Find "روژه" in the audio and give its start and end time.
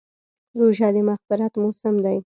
0.59-0.89